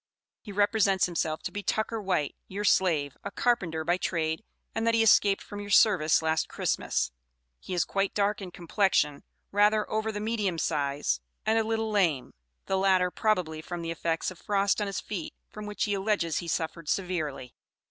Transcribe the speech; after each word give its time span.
He 0.41 0.51
represents 0.51 1.05
himself 1.05 1.43
to 1.43 1.51
be 1.51 1.61
Tucker 1.61 2.01
White, 2.01 2.33
your 2.47 2.63
slave, 2.63 3.15
a 3.23 3.29
carpenter 3.29 3.83
by 3.83 3.97
trade, 3.97 4.43
and 4.73 4.87
that 4.87 4.95
he 4.95 5.03
escaped 5.03 5.43
from 5.43 5.59
your 5.61 5.69
service 5.69 6.23
last 6.23 6.47
Christmas. 6.49 7.11
He 7.59 7.75
is 7.75 7.85
quite 7.85 8.15
dark 8.15 8.41
in 8.41 8.49
complexion, 8.49 9.21
rather 9.51 9.87
over 9.91 10.11
the 10.11 10.19
medium 10.19 10.57
size, 10.57 11.19
and 11.45 11.59
a 11.59 11.63
little 11.63 11.91
lame; 11.91 12.33
the 12.65 12.79
latter, 12.79 13.11
probably, 13.11 13.61
from 13.61 13.83
the 13.83 13.91
effects 13.91 14.31
of 14.31 14.39
frost 14.39 14.81
on 14.81 14.87
his 14.87 14.99
feet, 14.99 15.35
from 15.51 15.67
which, 15.67 15.83
he 15.83 15.93
alleges, 15.93 16.39
he 16.39 16.47
suffered 16.47 16.89
severely. 16.89 17.53